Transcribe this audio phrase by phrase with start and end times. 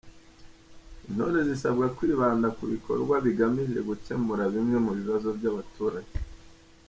[1.07, 6.13] Intore zirasabwa kwibanda ku bikorwa bigamije gukemura bimwe mu bibazo by’abaturage